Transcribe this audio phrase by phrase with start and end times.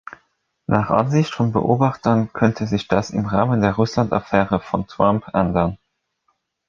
[0.65, 5.77] Nach Ansicht von Beobachtern könnte sich das im Rahmen der Russland-Affäre von Trump ändern.